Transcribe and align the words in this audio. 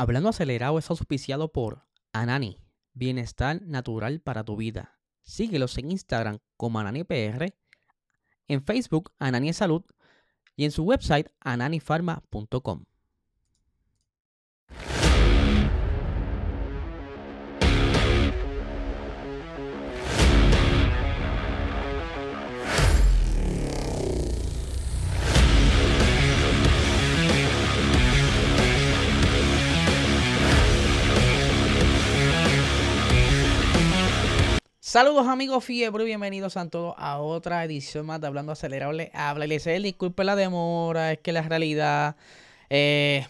Hablando 0.00 0.28
acelerado 0.28 0.78
es 0.78 0.88
auspiciado 0.90 1.50
por 1.50 1.84
Anani, 2.12 2.62
bienestar 2.94 3.60
natural 3.62 4.20
para 4.20 4.44
tu 4.44 4.56
vida. 4.56 4.96
Síguelos 5.22 5.76
en 5.76 5.90
Instagram 5.90 6.38
como 6.56 6.78
AnaniPR, 6.78 7.52
en 8.46 8.62
Facebook 8.62 9.10
Anani 9.18 9.52
Salud 9.52 9.82
y 10.54 10.66
en 10.66 10.70
su 10.70 10.84
website 10.84 11.32
ananifarma.com. 11.40 12.84
Saludos 34.98 35.28
amigos 35.28 35.64
Fiebre, 35.64 36.02
bienvenidos 36.02 36.56
a 36.56 36.68
todos 36.68 36.96
a 36.98 37.20
otra 37.20 37.62
edición 37.62 38.04
más 38.04 38.20
de 38.20 38.26
Hablando 38.26 38.50
Acelerable. 38.50 39.12
Habla 39.14 39.46
les 39.46 39.64
disculpe 39.64 40.24
la 40.24 40.34
demora, 40.34 41.12
es 41.12 41.20
que 41.20 41.30
la 41.30 41.42
realidad 41.42 42.16
eh, 42.68 43.24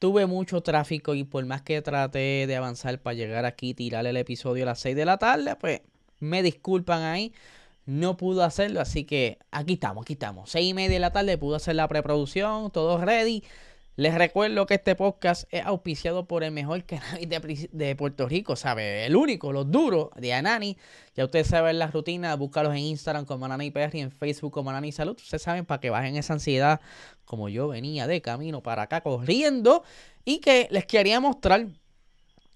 tuve 0.00 0.26
mucho 0.26 0.64
tráfico 0.64 1.14
y 1.14 1.22
por 1.22 1.46
más 1.46 1.62
que 1.62 1.80
traté 1.80 2.48
de 2.48 2.56
avanzar 2.56 2.98
para 2.98 3.14
llegar 3.14 3.44
aquí 3.44 3.68
y 3.68 3.74
tirar 3.74 4.04
el 4.04 4.16
episodio 4.16 4.64
a 4.64 4.66
las 4.66 4.80
6 4.80 4.96
de 4.96 5.04
la 5.04 5.16
tarde, 5.18 5.54
pues 5.54 5.82
me 6.18 6.42
disculpan 6.42 7.02
ahí, 7.04 7.32
no 7.86 8.16
pudo 8.16 8.42
hacerlo, 8.42 8.80
así 8.80 9.04
que 9.04 9.38
aquí 9.52 9.74
estamos, 9.74 10.02
aquí 10.02 10.14
estamos. 10.14 10.50
6 10.50 10.70
y 10.70 10.74
media 10.74 10.94
de 10.94 10.98
la 10.98 11.12
tarde 11.12 11.38
pudo 11.38 11.54
hacer 11.54 11.76
la 11.76 11.86
preproducción, 11.86 12.72
todo 12.72 12.98
ready. 12.98 13.44
Les 13.94 14.14
recuerdo 14.14 14.64
que 14.64 14.72
este 14.72 14.94
podcast 14.94 15.44
es 15.50 15.66
auspiciado 15.66 16.26
por 16.26 16.44
el 16.44 16.50
mejor 16.50 16.82
canal 16.84 17.20
de, 17.28 17.94
Puerto 17.94 18.26
Rico, 18.26 18.56
¿sabe? 18.56 19.04
El 19.04 19.16
único, 19.16 19.52
los 19.52 19.70
duros 19.70 20.08
de 20.16 20.32
Anani. 20.32 20.78
Ya 21.14 21.26
ustedes 21.26 21.48
saben 21.48 21.78
las 21.78 21.92
rutinas, 21.92 22.38
búscalos 22.38 22.72
en 22.72 22.78
Instagram 22.78 23.26
como 23.26 23.44
Anani 23.44 23.70
PR 23.70 23.90
y 23.92 24.00
en 24.00 24.10
Facebook 24.10 24.50
como 24.50 24.70
Anani 24.70 24.92
Salud. 24.92 25.16
Ustedes 25.16 25.42
saben 25.42 25.66
para 25.66 25.78
que 25.78 25.90
bajen 25.90 26.16
esa 26.16 26.32
ansiedad 26.32 26.80
como 27.26 27.50
yo 27.50 27.68
venía 27.68 28.06
de 28.06 28.22
camino 28.22 28.62
para 28.62 28.82
acá 28.82 29.02
corriendo. 29.02 29.84
Y 30.24 30.38
que 30.38 30.68
les 30.70 30.86
quería 30.86 31.20
mostrar 31.20 31.66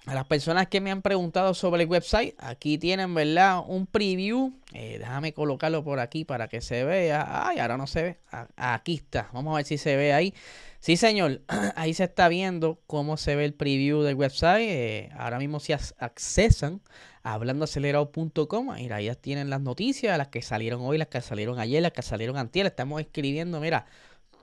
a 0.06 0.14
las 0.14 0.24
personas 0.24 0.68
que 0.68 0.80
me 0.80 0.92
han 0.92 1.02
preguntado 1.02 1.52
sobre 1.52 1.82
el 1.82 1.88
website. 1.88 2.34
Aquí 2.38 2.78
tienen, 2.78 3.12
¿verdad? 3.12 3.62
Un 3.66 3.86
preview. 3.86 4.52
Eh, 4.72 4.98
déjame 5.00 5.34
colocarlo 5.34 5.82
por 5.82 5.98
aquí 5.98 6.24
para 6.24 6.46
que 6.46 6.60
se 6.60 6.84
vea. 6.84 7.48
Ay, 7.48 7.58
ahora 7.58 7.76
no 7.76 7.88
se 7.88 8.02
ve. 8.02 8.18
Aquí 8.56 8.94
está. 8.94 9.28
Vamos 9.32 9.54
a 9.54 9.56
ver 9.56 9.66
si 9.66 9.78
se 9.78 9.96
ve 9.96 10.12
ahí. 10.12 10.32
Sí, 10.78 10.96
señor, 10.96 11.42
ahí 11.74 11.92
se 11.92 12.04
está 12.04 12.28
viendo 12.28 12.80
cómo 12.86 13.16
se 13.16 13.34
ve 13.34 13.44
el 13.44 13.54
preview 13.54 14.02
del 14.02 14.14
website. 14.14 14.68
Eh, 14.68 15.10
ahora 15.18 15.40
mismo 15.40 15.58
si 15.58 15.72
accesan 15.72 16.80
hablandoacelerado.com, 17.24 18.74
mira, 18.76 19.00
ya 19.00 19.16
tienen 19.16 19.50
las 19.50 19.60
noticias, 19.60 20.16
las 20.16 20.28
que 20.28 20.42
salieron 20.42 20.82
hoy, 20.82 20.98
las 20.98 21.08
que 21.08 21.20
salieron 21.20 21.58
ayer, 21.58 21.82
las 21.82 21.90
que 21.90 22.02
salieron 22.02 22.36
antier. 22.36 22.66
Estamos 22.66 23.00
escribiendo, 23.00 23.58
mira, 23.58 23.86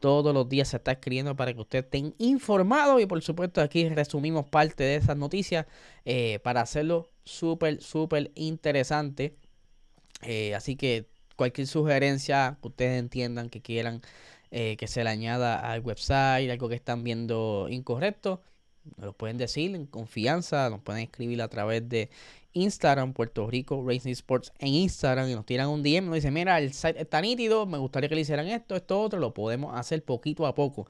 todos 0.04 0.34
los 0.34 0.50
días 0.50 0.68
se 0.68 0.76
está 0.76 0.92
escribiendo 0.92 1.34
para 1.38 1.54
que 1.54 1.62
usted 1.62 1.86
esté 1.86 2.14
informado 2.18 3.00
y 3.00 3.06
por 3.06 3.22
supuesto 3.22 3.62
aquí 3.62 3.88
resumimos 3.88 4.46
parte 4.46 4.84
de 4.84 4.98
esas 4.98 5.16
noticias 5.16 5.66
eh, 6.04 6.40
para 6.44 6.60
hacerlo 6.60 7.10
súper, 7.24 7.82
súper 7.82 8.30
interesante. 8.36 9.38
Eh, 10.24 10.56
así 10.56 10.76
que 10.76 11.08
cualquier 11.38 11.68
sugerencia 11.68 12.58
que 12.62 12.68
ustedes 12.68 13.00
entiendan 13.00 13.50
que 13.50 13.62
quieran 13.62 14.02
eh, 14.52 14.76
que 14.76 14.88
se 14.88 15.06
le 15.06 15.10
añada 15.10 15.72
al 15.72 15.80
website, 15.80 16.52
algo 16.52 16.68
que 16.68 16.76
están 16.76 17.06
viendo 17.06 17.68
incorrecto, 17.70 18.42
lo 18.98 19.14
pueden 19.14 19.38
decir 19.38 19.74
en 19.74 19.86
confianza, 19.86 20.70
nos 20.70 20.82
pueden 20.82 21.04
escribir 21.04 21.42
a 21.42 21.48
través 21.48 21.88
de 21.88 22.10
Instagram, 22.54 23.14
Puerto 23.14 23.48
Rico 23.48 23.84
Racing 23.86 24.12
Sports 24.12 24.52
en 24.60 24.70
Instagram 24.70 25.30
y 25.30 25.36
nos 25.36 25.46
tiran 25.46 25.70
un 25.70 25.84
DM, 25.84 26.06
nos 26.06 26.16
dicen, 26.16 26.34
mira, 26.34 26.60
el 26.60 26.74
site 26.74 27.02
está 27.02 27.22
nítido, 27.22 27.66
me 27.66 27.78
gustaría 27.78 28.10
que 28.10 28.16
le 28.16 28.22
hicieran 28.22 28.48
esto, 28.48 28.76
esto, 28.76 29.02
otro, 29.02 29.20
lo 29.20 29.34
podemos 29.34 29.78
hacer 29.78 30.04
poquito 30.04 30.46
a 30.46 30.56
poco. 30.56 30.88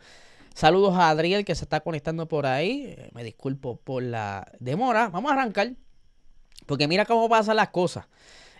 Saludos 0.53 0.96
a 0.96 1.09
Adriel 1.09 1.46
que 1.46 1.56
se 1.56 1.66
está 1.66 1.79
conectando 1.79 2.28
por 2.28 2.46
ahí, 2.46 2.85
eh, 2.97 3.09
me 3.13 3.24
disculpo 3.24 3.78
por 3.78 4.03
la 4.03 4.51
demora, 4.59 5.09
vamos 5.09 5.31
a 5.31 5.35
arrancar, 5.35 5.74
porque 6.66 6.88
mira 6.88 7.06
cómo 7.06 7.28
pasan 7.28 7.56
las 7.56 7.69
cosas. 7.69 8.06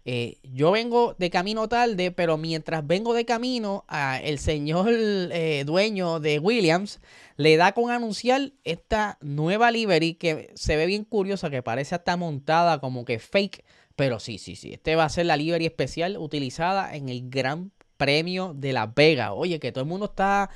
Eh, 0.06 0.40
yo 0.44 0.72
vengo 0.72 1.16
de 1.18 1.30
camino 1.30 1.70
tarde, 1.70 2.12
pero 2.12 2.38
mientras 2.38 2.86
vengo 2.86 3.14
de 3.14 3.26
camino, 3.26 3.86
el 4.22 4.38
señor 4.38 4.90
eh, 4.90 5.64
dueño 5.66 6.20
de 6.20 6.40
Williams 6.40 7.00
le 7.38 7.56
da 7.56 7.72
con 7.72 7.90
anunciar 7.90 8.52
esta 8.64 9.18
nueva 9.22 9.72
livery 9.72 10.16
que 10.16 10.52
se 10.56 10.76
ve 10.76 10.86
bien 10.86 11.06
curiosa, 11.06 11.50
que 11.50 11.64
parece 11.64 11.96
hasta 11.96 12.18
montada 12.18 12.80
como 12.80 13.06
que 13.06 13.20
fake. 13.20 13.64
Pero 13.96 14.20
sí, 14.20 14.40
sí, 14.40 14.56
sí. 14.56 14.74
Este 14.74 14.96
va 14.96 15.06
a 15.06 15.10
ser 15.10 15.28
la 15.28 15.38
livery 15.38 15.66
especial 15.66 16.18
utilizada 16.18 16.96
en 16.96 17.10
el 17.10 17.30
Gran 17.30 17.72
Premio 17.98 18.54
de 18.56 18.74
La 18.74 18.88
Vega. 18.88 19.34
Oye, 19.34 19.60
que 19.60 19.72
todo 19.72 19.84
el 19.84 19.90
mundo 19.90 20.08
está 20.08 20.50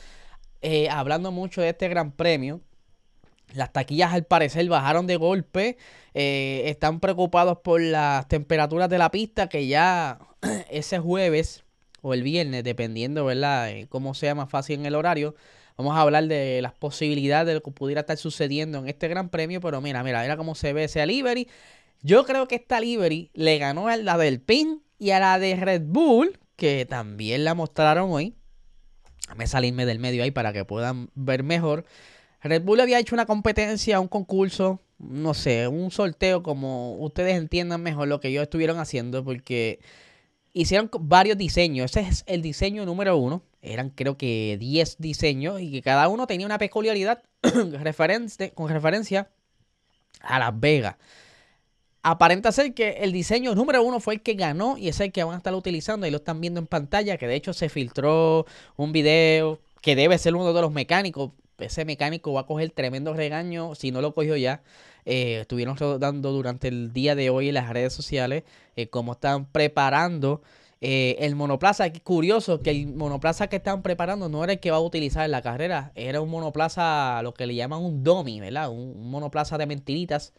eh, 0.62 0.90
hablando 0.90 1.31
mucho 1.31 1.62
de 1.62 1.69
este 1.69 1.88
Gran 1.88 2.12
Premio. 2.12 2.62
Las 3.53 3.72
taquillas 3.72 4.13
al 4.13 4.25
parecer 4.25 4.68
bajaron 4.68 5.08
de 5.08 5.16
golpe. 5.16 5.78
Eh, 6.13 6.63
están 6.66 7.00
preocupados 7.00 7.59
por 7.59 7.81
las 7.81 8.28
temperaturas 8.28 8.90
de 8.90 8.97
la 8.97 9.12
pista 9.12 9.47
que 9.47 9.68
ya 9.68 10.19
ese 10.69 11.00
jueves 11.00 11.63
o 12.02 12.13
el 12.13 12.24
viernes, 12.24 12.63
dependiendo, 12.63 13.25
¿verdad? 13.25 13.72
Eh, 13.72 13.88
cómo 13.90 14.13
sea 14.13 14.35
más 14.35 14.50
fácil 14.50 14.80
en 14.80 14.85
el 14.85 14.96
horario. 14.96 15.35
Vamos 15.78 15.96
a 15.96 16.02
hablar 16.02 16.25
de 16.25 16.59
las 16.62 16.74
posibilidades 16.74 17.47
de 17.47 17.53
lo 17.53 17.62
que 17.62 17.72
pudiera 17.72 18.02
estar 18.02 18.18
sucediendo 18.18 18.80
en 18.80 18.88
este 18.88 19.08
gran 19.08 19.30
premio. 19.30 19.62
Pero 19.62 19.79
mira, 19.79 20.03
mira, 20.03 20.22
mira 20.22 20.35
cómo 20.35 20.56
se 20.56 20.74
ve 20.74 20.85
ese 20.85 21.06
livery. 21.06 21.47
Yo 22.02 22.25
creo 22.25 22.47
que 22.47 22.56
esta 22.56 22.79
livery 22.79 23.29
le 23.34 23.58
ganó 23.58 23.88
a 23.88 23.96
la 23.97 24.18
del 24.18 24.41
PIN 24.41 24.81
y 25.00 25.12
a 25.12 25.19
la 25.19 25.40
de 25.40 25.56
Red 25.56 25.84
Bull, 25.85 26.40
que 26.56 26.85
también 26.85 27.44
la 27.44 27.53
mostraron 27.53 28.12
hoy. 28.12 28.35
Déjame 29.22 29.47
salirme 29.47 29.85
del 29.85 30.00
medio 30.00 30.24
ahí 30.24 30.31
para 30.31 30.53
que 30.53 30.66
puedan 30.66 31.09
ver 31.14 31.44
mejor. 31.44 31.85
Red 32.47 32.63
Bull 32.63 32.80
había 32.80 33.00
hecho 33.00 33.16
una 33.16 33.25
competencia, 33.25 34.00
un 34.00 34.08
concurso, 34.08 34.80
no 35.00 35.34
sé, 35.34 35.68
un 35.68 35.91
sorteo, 35.91 36.44
como 36.44 36.96
ustedes 36.96 37.35
entiendan 37.35 37.81
mejor 37.81 38.08
lo 38.08 38.19
que 38.19 38.30
ellos 38.30 38.44
estuvieron 38.44 38.80
haciendo, 38.80 39.24
porque 39.24 39.80
hicieron 40.53 40.90
varios 41.00 41.38
diseños. 41.38 41.96
Ese 41.96 42.08
es 42.08 42.24
el 42.28 42.41
diseño 42.41 42.85
número 42.85 43.18
uno. 43.18 43.44
Eran 43.62 43.90
creo 43.90 44.18
que 44.18 44.58
10 44.59 44.97
diseños 45.00 45.62
y 45.62 45.72
que 45.72 45.81
cada 45.81 46.08
uno 46.08 46.28
tenía 46.28 46.46
una 46.46 46.58
peculiaridad 46.58 47.24
con 48.53 48.69
referencia 48.69 49.29
a 50.22 50.40
Las 50.40 50.59
Vegas. 50.59 50.96
Aparenta 52.03 52.52
ser 52.52 52.74
que 52.74 53.00
el 53.02 53.12
diseño 53.12 53.53
número 53.53 53.84
uno 53.84 54.00
fue 54.00 54.16
el 54.16 54.22
que 54.22 54.35
ganó 54.35 54.78
y 54.78 54.88
es 54.88 55.00
el 55.00 55.12
que 55.12 55.24
van 55.24 55.35
a 55.35 55.38
estar 55.38 55.53
utilizando 55.53 56.08
y 56.08 56.12
lo 56.12 56.18
están 56.18 56.40
viendo 56.40 56.59
en 56.59 56.68
pantalla, 56.68 57.18
que 57.18 57.28
de 57.28 57.35
hecho 57.35 57.53
se 57.53 57.68
filtró 57.69 58.46
un 58.78 58.94
video 58.94 59.59
que 59.81 59.96
debe 59.96 60.18
ser 60.18 60.35
uno 60.35 60.53
de 60.53 60.62
los 60.62 60.72
mecánicos 60.72 61.31
ese 61.59 61.85
mecánico 61.85 62.34
va 62.34 62.41
a 62.41 62.45
coger 62.45 62.72
tremendo 62.72 63.13
regaño 63.13 63.75
si 63.75 63.91
no 63.91 64.01
lo 64.01 64.13
cogió 64.13 64.35
ya. 64.35 64.62
Eh, 65.06 65.40
estuvieron 65.41 65.78
dando 66.00 66.31
durante 66.31 66.68
el 66.68 66.91
día 66.91 67.16
de 67.16 67.29
hoy 67.29 67.47
en 67.47 67.53
las 67.53 67.69
redes 67.69 67.94
sociales 67.94 68.44
eh, 68.75 68.90
cómo 68.90 69.13
están 69.13 69.45
preparando 69.45 70.41
eh, 70.81 71.16
el 71.19 71.35
monoplaza. 71.35 71.91
Curioso 72.03 72.62
que 72.62 72.72
el 72.72 72.88
monoplaza 72.88 73.47
que 73.47 73.57
están 73.57 73.81
preparando 73.81 74.29
no 74.29 74.44
era 74.44 74.53
el 74.53 74.59
que 74.59 74.72
va 74.72 74.78
a 74.78 74.81
utilizar 74.81 75.25
en 75.25 75.31
la 75.31 75.41
carrera, 75.41 75.91
era 75.96 76.22
un 76.22 76.29
monoplaza, 76.29 77.22
lo 77.23 77.34
que 77.34 77.47
le 77.47 77.56
llaman 77.56 77.84
un 77.84 78.03
dummy, 78.03 78.40
¿verdad? 78.40 78.69
Un, 78.69 79.09
monoplaza 79.09 79.57
de 79.57 79.66
mentiritas 79.66 80.34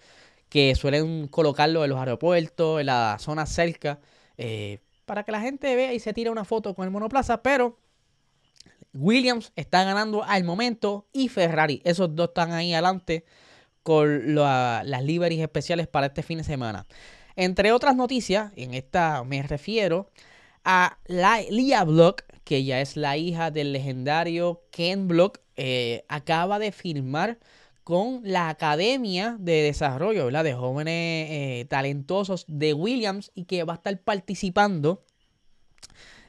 que 0.48 0.74
suelen 0.74 1.28
colocarlo 1.28 1.84
en 1.84 1.90
los 1.90 1.98
aeropuertos, 1.98 2.80
en 2.80 2.86
la 2.86 3.16
zona 3.20 3.46
cerca, 3.46 4.00
para 5.06 5.24
que 5.24 5.32
la 5.32 5.40
gente 5.40 5.74
vea 5.74 5.92
y 5.94 6.00
se 6.00 6.12
tire 6.12 6.30
una 6.30 6.44
foto 6.44 6.74
con 6.74 6.84
el 6.84 6.90
monoplaza, 6.90 7.42
pero 7.42 7.78
Williams 8.98 9.52
está 9.56 9.84
ganando 9.84 10.24
al 10.24 10.44
momento 10.44 11.06
y 11.12 11.28
Ferrari. 11.28 11.80
Esos 11.84 12.14
dos 12.14 12.28
están 12.28 12.52
ahí 12.52 12.72
adelante 12.72 13.24
con 13.82 14.34
las 14.34 15.02
liveries 15.02 15.40
especiales 15.40 15.86
para 15.86 16.08
este 16.08 16.22
fin 16.22 16.38
de 16.38 16.44
semana. 16.44 16.86
Entre 17.36 17.72
otras 17.72 17.96
noticias, 17.96 18.52
en 18.56 18.74
esta 18.74 19.22
me 19.24 19.42
refiero 19.42 20.10
a 20.64 20.98
la 21.06 21.40
Lia 21.48 21.84
Block, 21.84 22.24
que 22.44 22.64
ya 22.64 22.80
es 22.80 22.96
la 22.96 23.16
hija 23.16 23.50
del 23.50 23.72
legendario 23.72 24.62
Ken 24.70 25.06
Block, 25.06 25.40
eh, 25.56 26.04
acaba 26.08 26.58
de 26.58 26.72
firmar 26.72 27.38
con 27.84 28.20
la 28.22 28.50
Academia 28.50 29.36
de 29.38 29.62
Desarrollo 29.62 30.30
de 30.30 30.52
Jóvenes 30.52 31.28
eh, 31.30 31.66
Talentosos 31.70 32.44
de 32.46 32.74
Williams 32.74 33.30
y 33.34 33.44
que 33.44 33.64
va 33.64 33.74
a 33.74 33.76
estar 33.76 33.98
participando 34.00 35.04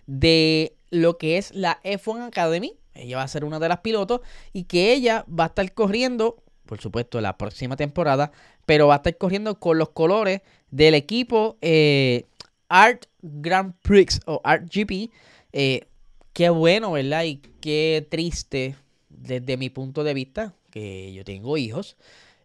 de 0.06 0.79
lo 0.90 1.18
que 1.18 1.38
es 1.38 1.54
la 1.54 1.80
F1 1.84 2.28
Academy. 2.28 2.74
Ella 2.94 3.18
va 3.18 3.24
a 3.24 3.28
ser 3.28 3.46
una 3.46 3.60
de 3.60 3.70
las 3.70 3.80
pilotos 3.80 4.22
y 4.54 4.64
que 4.64 4.94
ella 4.94 5.26
va 5.28 5.46
a 5.46 5.48
estar 5.48 5.74
corriendo, 5.74 6.44
por 6.66 6.82
supuesto, 6.82 7.22
la 7.22 7.38
próxima 7.38 7.76
temporada, 7.76 8.32
pero 8.66 8.88
va 8.88 8.96
a 8.96 8.98
estar 8.98 9.18
corriendo 9.18 9.60
con 9.60 9.78
los 9.78 9.90
colores 9.90 10.42
del 10.70 10.96
equipo 10.96 11.58
eh, 11.62 12.26
Art 12.68 13.06
Grand 13.22 13.74
Prix 13.82 14.20
o 14.26 14.42
Art 14.44 14.70
GP. 14.72 15.12
Eh, 15.54 15.88
qué 16.34 16.50
bueno, 16.50 16.92
¿verdad? 16.92 17.24
Y 17.24 17.38
qué 17.62 18.06
triste 18.10 18.76
desde 19.10 19.58
mi 19.58 19.70
punto 19.70 20.04
de 20.04 20.14
vista, 20.14 20.54
que 20.72 21.14
yo 21.14 21.24
tengo 21.24 21.58
hijos. 21.58 21.98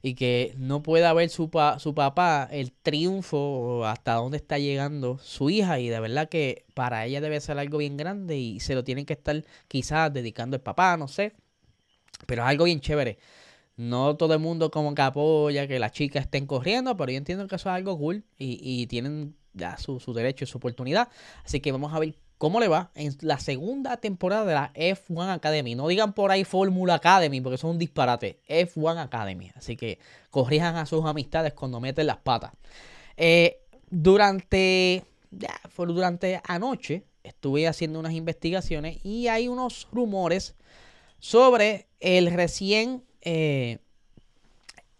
Y 0.05 0.17
que 0.17 0.53
no 0.59 0.83
pueda 0.83 1.15
ver 1.15 1.31
su, 1.31 1.51
su 1.79 1.95
papá 1.95 2.47
el 2.53 2.73
triunfo 2.73 3.87
hasta 3.87 4.13
dónde 4.13 4.37
está 4.37 4.59
llegando 4.59 5.17
su 5.17 5.49
hija 5.49 5.81
y 5.81 5.89
de 5.89 5.99
verdad 5.99 6.29
que 6.29 6.67
para 6.75 7.07
ella 7.07 7.23
debe 7.23 7.41
ser 7.41 7.59
algo 7.59 7.79
bien 7.79 7.97
grande 7.97 8.37
y 8.37 8.61
se 8.61 8.75
lo 8.75 8.85
tienen 8.85 9.07
que 9.07 9.15
estar 9.15 9.43
quizás 9.67 10.13
dedicando 10.13 10.57
el 10.57 10.63
papá, 10.63 10.99
no 10.99 11.09
sé, 11.09 11.33
pero 12.27 12.43
es 12.43 12.49
algo 12.49 12.67
bien 12.67 12.81
chévere. 12.81 13.17
No 13.77 14.17
todo 14.17 14.35
el 14.35 14.41
mundo 14.41 14.71
como 14.71 14.95
que 14.95 15.01
apoya 15.01 15.67
que 15.67 15.79
las 15.79 15.93
chicas 15.93 16.25
estén 16.25 16.47
corriendo, 16.47 16.95
pero 16.99 17.11
yo 17.11 17.17
entiendo 17.17 17.49
que 17.49 17.57
eso 17.57 17.71
es 17.71 17.75
algo 17.75 17.99
cool 17.99 18.25
y, 18.39 18.59
y 18.61 18.87
tienen 18.89 19.35
ya 19.55 19.79
su, 19.79 20.01
su 20.01 20.13
derecho 20.13 20.45
y 20.45 20.49
su 20.49 20.59
oportunidad. 20.59 21.09
Así 21.47 21.61
que 21.61 21.73
vamos 21.73 21.95
a 21.95 21.99
ver 21.99 22.15
cómo 22.39 22.61
le 22.61 22.69
va 22.69 22.91
en 22.95 23.17
la 23.21 23.39
segunda 23.39 23.97
temporada 23.97 24.45
de 24.45 24.55
la 24.55 24.73
F1 24.75 25.33
Academy. 25.33 25.75
No 25.75 25.89
digan 25.89 26.13
por 26.13 26.31
ahí 26.31 26.45
Fórmula 26.45 26.95
Academy, 26.95 27.41
porque 27.41 27.55
eso 27.57 27.69
es 27.69 27.73
un 27.73 27.79
disparate. 27.79 28.41
F1 28.49 28.99
Academy. 28.99 29.51
Así 29.55 29.77
que 29.77 29.99
corrijan 30.31 30.77
a 30.77 30.87
sus 30.87 31.05
amistades 31.05 31.53
cuando 31.55 31.81
meten 31.81 32.07
las 32.07 32.19
patas. 32.19 32.53
Eh, 33.17 33.61
durante, 33.91 35.05
ya, 35.31 35.61
durante 35.77 36.41
anoche 36.45 37.05
estuve 37.23 37.67
haciendo 37.69 37.99
unas 37.99 38.13
investigaciones 38.13 38.99
y 39.05 39.29
hay 39.29 39.49
unos 39.49 39.89
rumores 39.93 40.55
sobre 41.19 41.89
el 42.01 42.31
recién... 42.33 43.05
Eh, 43.23 43.79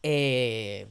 eh, 0.03 0.87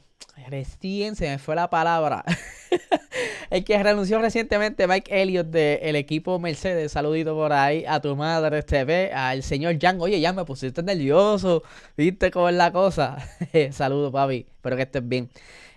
recién 0.47 1.15
se 1.15 1.29
me 1.29 1.37
fue 1.37 1.55
la 1.55 1.69
palabra. 1.69 2.23
el 3.49 3.63
que 3.63 3.81
renunció 3.81 4.19
recientemente, 4.19 4.87
Mike 4.87 5.21
Elliott 5.21 5.47
del 5.47 5.95
equipo 5.95 6.39
Mercedes. 6.39 6.91
Saludito 6.91 7.35
por 7.35 7.53
ahí 7.53 7.85
a 7.87 8.01
tu 8.01 8.15
madre, 8.15 8.63
TV, 8.63 9.11
al 9.13 9.43
señor 9.43 9.77
Jan. 9.79 9.99
Oye, 10.01 10.19
ya 10.19 10.33
me 10.33 10.45
pusiste 10.45 10.83
nervioso. 10.83 11.63
¿Viste 11.97 12.31
cómo 12.31 12.49
es 12.49 12.55
la 12.55 12.71
cosa? 12.71 13.17
Saludos, 13.71 14.11
papi. 14.11 14.45
Espero 14.55 14.75
que 14.75 14.83
estés 14.83 15.07
bien. 15.07 15.29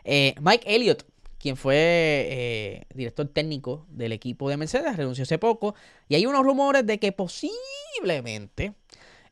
Eh, 0.05 0.35
Mike 0.41 0.75
Elliott, 0.75 1.05
quien 1.39 1.57
fue 1.57 1.77
eh, 1.77 2.83
director 2.95 3.27
técnico 3.29 3.87
del 3.91 4.13
equipo 4.13 4.49
de 4.49 4.57
Mercedes, 4.57 4.97
renunció 4.97 5.23
hace 5.23 5.39
poco. 5.39 5.75
Y 6.09 6.15
hay 6.15 6.27
unos 6.27 6.45
rumores 6.45 6.87
de 6.87 6.99
que 6.99 7.13
posiblemente 7.13 8.75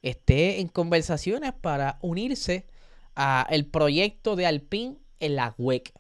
esté 0.03 0.61
en 0.61 0.69
conversaciones 0.69 1.53
para 1.53 1.99
unirse 2.03 2.67
al 3.15 3.67
proyecto 3.67 4.37
de 4.37 4.47
Alpine 4.47 4.97
en 5.21 5.37
la 5.37 5.55
WEC. 5.57 5.93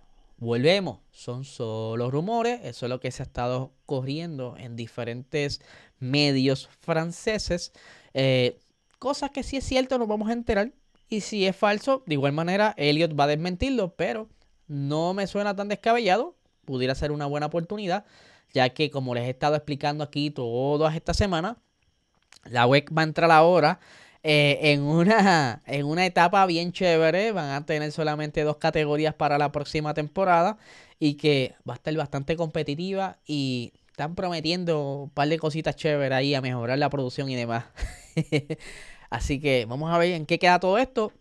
Volvemos, 0.44 0.98
son 1.10 1.44
solo 1.44 2.10
rumores, 2.10 2.60
eso 2.64 2.84
es 2.84 2.90
lo 2.90 3.00
que 3.00 3.10
se 3.10 3.22
ha 3.22 3.24
estado 3.24 3.72
corriendo 3.86 4.56
en 4.58 4.76
diferentes 4.76 5.62
medios 5.98 6.68
franceses. 6.80 7.72
Eh, 8.12 8.58
cosas 8.98 9.30
que 9.30 9.42
si 9.42 9.56
es 9.56 9.64
cierto 9.64 9.96
nos 9.96 10.06
vamos 10.06 10.28
a 10.28 10.34
enterar. 10.34 10.70
Y 11.08 11.22
si 11.22 11.46
es 11.46 11.56
falso, 11.56 12.02
de 12.04 12.16
igual 12.16 12.32
manera 12.32 12.74
Elliot 12.76 13.18
va 13.18 13.24
a 13.24 13.28
desmentirlo, 13.28 13.94
pero 13.96 14.28
no 14.68 15.14
me 15.14 15.26
suena 15.26 15.56
tan 15.56 15.68
descabellado, 15.68 16.36
pudiera 16.66 16.94
ser 16.94 17.10
una 17.10 17.24
buena 17.24 17.46
oportunidad, 17.46 18.04
ya 18.52 18.68
que 18.68 18.90
como 18.90 19.14
les 19.14 19.24
he 19.24 19.30
estado 19.30 19.56
explicando 19.56 20.04
aquí 20.04 20.30
todas 20.30 20.94
esta 20.94 21.14
semana, 21.14 21.56
la 22.44 22.66
WEC 22.66 22.92
va 22.94 23.00
a 23.00 23.04
entrar 23.04 23.30
ahora 23.30 23.80
eh, 24.26 24.72
en, 24.72 24.82
una, 24.82 25.62
en 25.66 25.84
una 25.86 26.06
etapa 26.06 26.44
bien 26.46 26.72
chévere. 26.72 27.30
Van 27.32 27.50
a 27.50 27.66
tener 27.66 27.92
solamente 27.92 28.42
dos 28.42 28.56
categorías 28.56 29.14
para 29.14 29.38
la 29.38 29.52
próxima 29.52 29.94
temporada 29.94 30.56
y 30.98 31.14
que 31.14 31.54
va 31.68 31.74
a 31.74 31.76
estar 31.76 31.94
bastante 31.94 32.34
competitiva 32.34 33.18
y 33.26 33.74
están 33.88 34.14
prometiendo 34.14 35.02
un 35.02 35.10
par 35.10 35.28
de 35.28 35.38
cositas 35.38 35.76
chéveres 35.76 36.16
ahí 36.16 36.34
a 36.34 36.40
mejorar 36.40 36.78
la 36.78 36.90
producción 36.90 37.28
y 37.28 37.36
demás. 37.36 37.66
Así 39.10 39.40
que 39.40 39.66
vamos 39.66 39.92
a 39.92 39.98
ver 39.98 40.12
en 40.12 40.26
qué 40.26 40.38
queda 40.38 40.58
todo 40.58 40.78
esto. 40.78 41.12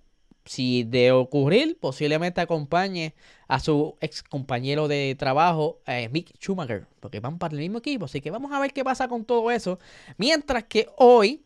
Si 0.46 0.84
de 0.84 1.12
ocurrir, 1.12 1.78
posiblemente 1.80 2.42
acompañe 2.42 3.14
a 3.48 3.60
su 3.60 3.98
ex 4.02 4.24
compañero 4.24 4.88
de 4.88 5.16
trabajo, 5.18 5.80
eh, 5.88 6.10
Mick 6.12 6.38
Schumacher, 6.40 6.88
porque 7.00 7.20
van 7.20 7.38
para 7.38 7.54
el 7.54 7.60
mismo 7.60 7.80
equipo. 7.80 8.06
Así 8.06 8.22
que 8.22 8.32
vamos 8.32 8.52
a 8.52 8.60
ver 8.60 8.74
qué 8.74 8.84
pasa 8.84 9.08
con 9.08 9.26
todo 9.26 9.52
eso. 9.52 9.80
Mientras 10.18 10.64
que 10.66 10.88
hoy 10.98 11.44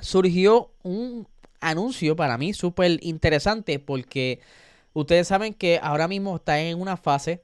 surgió 0.00 0.70
un 0.82 1.26
anuncio 1.60 2.16
para 2.16 2.38
mí 2.38 2.52
súper 2.52 2.98
interesante 3.02 3.78
porque 3.78 4.40
ustedes 4.92 5.28
saben 5.28 5.54
que 5.54 5.80
ahora 5.82 6.08
mismo 6.08 6.36
está 6.36 6.60
en 6.60 6.80
una 6.80 6.96
fase 6.96 7.42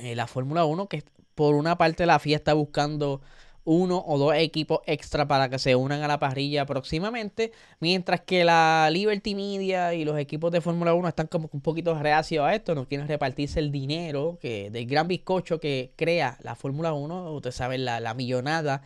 eh, 0.00 0.14
la 0.16 0.26
Fórmula 0.26 0.64
1 0.64 0.88
que 0.88 1.04
por 1.34 1.54
una 1.54 1.76
parte 1.76 2.06
la 2.06 2.18
FIA 2.18 2.36
está 2.36 2.54
buscando 2.54 3.20
uno 3.64 4.02
o 4.06 4.18
dos 4.18 4.34
equipos 4.34 4.80
extra 4.86 5.28
para 5.28 5.48
que 5.48 5.58
se 5.58 5.76
unan 5.76 6.02
a 6.02 6.08
la 6.08 6.18
parrilla 6.18 6.66
próximamente, 6.66 7.52
mientras 7.78 8.20
que 8.22 8.44
la 8.44 8.88
Liberty 8.90 9.34
Media 9.34 9.94
y 9.94 10.04
los 10.04 10.18
equipos 10.18 10.50
de 10.50 10.60
Fórmula 10.60 10.94
1 10.94 11.08
están 11.08 11.28
como 11.28 11.48
un 11.52 11.60
poquito 11.60 11.96
reacios 11.98 12.44
a 12.44 12.54
esto, 12.54 12.74
no 12.74 12.88
quieren 12.88 13.06
repartirse 13.06 13.60
el 13.60 13.70
dinero 13.70 14.38
que 14.40 14.70
del 14.70 14.86
gran 14.86 15.06
bizcocho 15.06 15.60
que 15.60 15.92
crea 15.96 16.38
la 16.42 16.56
Fórmula 16.56 16.92
1, 16.92 17.32
ustedes 17.32 17.54
saben 17.54 17.84
la, 17.84 18.00
la 18.00 18.14
millonada 18.14 18.82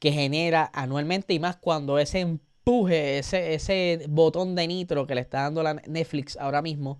que 0.00 0.10
genera 0.10 0.70
anualmente 0.74 1.32
y 1.34 1.38
más 1.38 1.56
cuando 1.56 1.98
ese 1.98 2.20
empuje, 2.20 3.18
ese, 3.18 3.54
ese 3.54 4.04
botón 4.08 4.56
de 4.56 4.66
nitro 4.66 5.06
que 5.06 5.14
le 5.14 5.20
está 5.20 5.42
dando 5.42 5.62
la 5.62 5.74
Netflix 5.74 6.36
ahora 6.36 6.62
mismo 6.62 6.98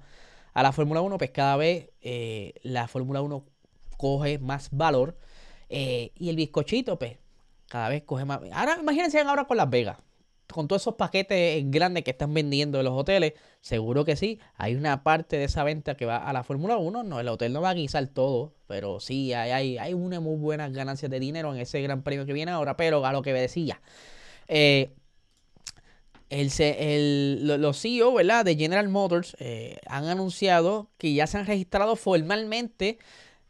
a 0.52 0.62
la 0.62 0.72
Fórmula 0.72 1.00
1, 1.00 1.18
pues 1.18 1.30
cada 1.30 1.56
vez 1.56 1.90
eh, 2.02 2.54
la 2.62 2.86
Fórmula 2.86 3.22
1 3.22 3.44
coge 3.96 4.38
más 4.38 4.68
valor 4.70 5.18
eh, 5.68 6.12
y 6.14 6.28
el 6.28 6.36
bizcochito, 6.36 6.98
pues 6.98 7.16
cada 7.68 7.88
vez 7.88 8.02
coge 8.04 8.24
más. 8.24 8.40
Ahora 8.52 8.78
imagínense 8.80 9.20
ahora 9.20 9.44
con 9.44 9.56
Las 9.56 9.70
Vegas 9.70 9.98
con 10.52 10.68
todos 10.68 10.82
esos 10.82 10.94
paquetes 10.94 11.62
grandes 11.70 12.04
que 12.04 12.10
están 12.12 12.34
vendiendo 12.34 12.78
en 12.78 12.84
los 12.84 12.94
hoteles, 12.94 13.34
seguro 13.60 14.04
que 14.04 14.16
sí. 14.16 14.38
Hay 14.56 14.74
una 14.74 15.02
parte 15.02 15.36
de 15.36 15.44
esa 15.44 15.64
venta 15.64 15.96
que 15.96 16.06
va 16.06 16.16
a 16.16 16.32
la 16.32 16.44
Fórmula 16.44 16.76
1. 16.76 17.02
No, 17.04 17.20
el 17.20 17.28
hotel 17.28 17.52
no 17.52 17.60
va 17.60 17.70
a 17.70 17.74
guisar 17.74 18.06
todo, 18.08 18.54
pero 18.66 19.00
sí 19.00 19.32
hay, 19.32 19.50
hay, 19.50 19.78
hay 19.78 19.94
una 19.94 20.20
muy 20.20 20.36
buenas 20.36 20.72
ganancias 20.72 21.10
de 21.10 21.20
dinero 21.20 21.54
en 21.54 21.60
ese 21.60 21.80
gran 21.82 22.02
premio 22.02 22.26
que 22.26 22.32
viene 22.32 22.52
ahora. 22.52 22.76
Pero 22.76 23.04
a 23.04 23.12
lo 23.12 23.22
que 23.22 23.32
decía, 23.32 23.80
eh, 24.48 24.92
el, 26.30 26.50
el, 26.60 27.60
los 27.60 27.80
CEO 27.80 28.14
¿verdad? 28.14 28.44
de 28.44 28.56
General 28.56 28.88
Motors 28.88 29.36
eh, 29.40 29.78
han 29.86 30.06
anunciado 30.06 30.90
que 30.96 31.12
ya 31.12 31.26
se 31.26 31.38
han 31.38 31.46
registrado 31.46 31.96
formalmente 31.96 32.98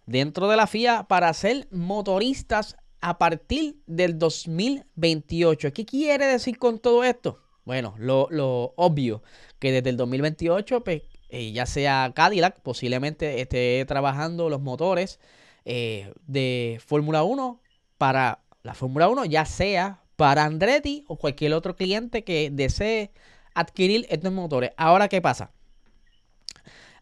dentro 0.06 0.49
de 0.49 0.56
la 0.56 0.67
FIA 0.67 1.05
para 1.05 1.32
ser 1.35 1.69
motoristas 1.70 2.76
a 3.00 3.19
partir 3.19 3.76
del 3.87 4.19
2028. 4.19 5.73
¿Qué 5.73 5.85
quiere 5.85 6.26
decir 6.26 6.58
con 6.58 6.79
todo 6.79 7.05
esto? 7.05 7.41
Bueno, 7.64 7.94
lo, 7.99 8.73
obvio, 8.76 9.23
que 9.58 9.73
desde 9.73 9.91
el 9.91 9.97
2028, 9.97 10.82
pues, 10.82 11.03
eh, 11.29 11.53
ya 11.53 11.67
sea 11.67 12.13
Cadillac, 12.15 12.60
posiblemente 12.60 13.41
esté 13.41 13.84
trabajando 13.86 14.48
los 14.48 14.60
motores 14.60 15.20
eh, 15.65 16.13
de 16.27 16.81
Fórmula 16.84 17.22
1 17.22 17.60
para 17.98 18.43
la 18.63 18.75
Fórmula 18.75 19.08
1, 19.08 19.27
ya 19.27 19.44
sea 19.44 20.03
para 20.17 20.44
Andretti 20.44 21.05
o 21.06 21.17
cualquier 21.17 21.55
otro 21.55 21.77
cliente 21.77 22.25
que 22.25 22.51
desee 22.51 23.13
adquirir 23.55 24.06
estos 24.10 24.32
motores. 24.32 24.72
Ahora, 24.77 25.08
¿qué 25.08 25.20
pasa? 25.20 25.53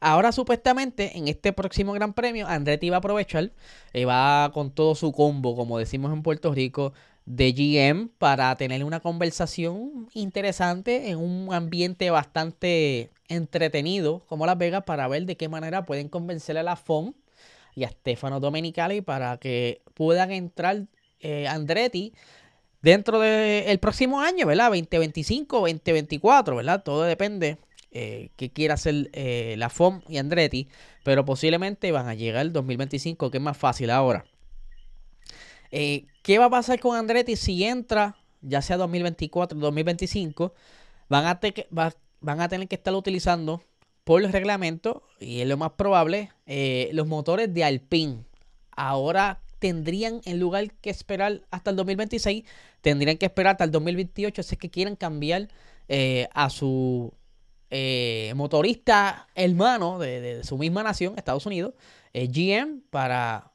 Ahora 0.00 0.32
supuestamente 0.32 1.18
en 1.18 1.28
este 1.28 1.52
próximo 1.52 1.92
Gran 1.92 2.12
Premio 2.12 2.46
Andretti 2.46 2.88
va 2.90 2.96
a 2.96 2.98
aprovechar 2.98 3.50
eh, 3.92 4.04
va 4.04 4.50
con 4.52 4.70
todo 4.70 4.94
su 4.94 5.12
combo, 5.12 5.56
como 5.56 5.78
decimos 5.78 6.12
en 6.12 6.22
Puerto 6.22 6.54
Rico, 6.54 6.92
de 7.26 7.52
GM 7.52 8.08
para 8.18 8.54
tener 8.56 8.84
una 8.84 9.00
conversación 9.00 10.08
interesante 10.14 11.10
en 11.10 11.18
un 11.18 11.52
ambiente 11.52 12.10
bastante 12.10 13.10
entretenido 13.28 14.24
como 14.26 14.46
Las 14.46 14.56
Vegas 14.56 14.84
para 14.84 15.08
ver 15.08 15.26
de 15.26 15.36
qué 15.36 15.48
manera 15.48 15.84
pueden 15.84 16.08
convencerle 16.08 16.60
a 16.60 16.64
la 16.64 16.76
FOM 16.76 17.12
y 17.74 17.84
a 17.84 17.90
Stefano 17.90 18.40
Domenicali 18.40 19.02
para 19.02 19.36
que 19.38 19.82
puedan 19.94 20.30
entrar 20.30 20.86
eh, 21.20 21.46
Andretti 21.48 22.14
dentro 22.82 23.20
del 23.20 23.78
próximo 23.78 24.20
año, 24.20 24.46
¿verdad? 24.46 24.68
2025, 24.68 25.58
2024, 25.60 26.56
¿verdad? 26.56 26.82
Todo 26.82 27.02
depende 27.02 27.58
eh, 27.90 28.32
que 28.36 28.50
quiera 28.50 28.74
hacer 28.74 29.08
eh, 29.14 29.54
la 29.56 29.70
FOM 29.70 30.02
y 30.10 30.18
Andretti, 30.18 30.68
pero 31.04 31.24
posiblemente 31.24 31.90
van 31.90 32.06
a 32.06 32.12
llegar 32.12 32.44
el 32.44 32.52
2025, 32.52 33.30
que 33.30 33.38
es 33.38 33.42
más 33.42 33.56
fácil 33.56 33.88
ahora. 33.88 34.26
Eh, 35.70 36.04
¿Qué 36.22 36.38
va 36.38 36.46
a 36.46 36.50
pasar 36.50 36.78
con 36.80 36.98
Andretti 36.98 37.34
si 37.34 37.64
entra, 37.64 38.18
ya 38.42 38.60
sea 38.60 38.76
2024 38.76 39.56
o 39.56 39.60
2025? 39.62 40.52
Van 41.08 41.24
a, 41.24 41.40
van 42.20 42.40
a 42.42 42.48
tener 42.50 42.68
que 42.68 42.74
estar 42.74 42.92
utilizando 42.92 43.62
por 44.04 44.22
el 44.22 44.30
reglamento, 44.34 45.02
y 45.18 45.40
es 45.40 45.48
lo 45.48 45.56
más 45.56 45.72
probable, 45.72 46.30
los 46.92 47.06
motores 47.06 47.52
de 47.54 47.64
Alpine. 47.64 48.24
Ahora 48.70 49.40
tendrían, 49.60 50.20
en 50.26 50.38
lugar 50.38 50.72
que 50.82 50.90
esperar 50.90 51.40
hasta 51.50 51.70
el 51.70 51.76
2026, 51.76 52.44
tendrían 52.82 53.16
que 53.16 53.24
esperar 53.24 53.52
hasta 53.52 53.64
el 53.64 53.70
2028 53.70 54.42
si 54.42 54.54
es 54.56 54.58
que 54.58 54.68
quieren 54.68 54.94
cambiar 54.94 55.48
a 56.34 56.50
su 56.50 57.14
eh, 57.70 58.32
motorista 58.36 59.28
hermano 59.34 59.98
de, 59.98 60.42
su 60.44 60.58
misma 60.58 60.82
nación, 60.82 61.14
Estados 61.16 61.46
Unidos, 61.46 61.74
eh, 62.12 62.26
GM, 62.28 62.82
para, 62.90 63.52